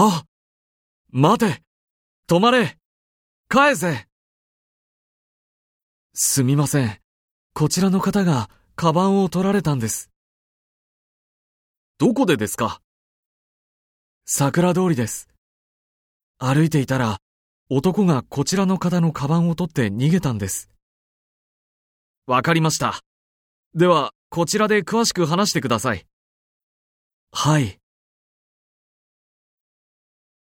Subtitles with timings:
[0.00, 0.22] あ
[1.10, 1.60] 待て
[2.28, 2.78] 止まれ
[3.48, 4.06] 返せ
[6.14, 7.00] すみません。
[7.52, 10.12] こちらの方が、カバンを取られたんです。
[11.98, 12.80] どこでですか？
[14.24, 15.28] 桜通りです。
[16.38, 17.18] 歩いていたら、
[17.68, 20.70] 男がこちらの方のカバンを取って逃げたんです。
[22.28, 23.00] わかりました。
[23.74, 26.06] では、こちらで詳しく話してください。
[27.32, 27.80] はい。